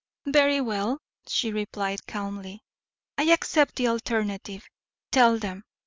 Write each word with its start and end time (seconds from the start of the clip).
"Very 0.25 0.59
well," 0.61 0.97
she 1.27 1.51
replied, 1.51 2.07
calmly; 2.07 2.63
"I 3.19 3.25
accept 3.25 3.75
the 3.75 3.87
alternative; 3.89 4.65
tell 5.11 5.37
them. 5.37 5.63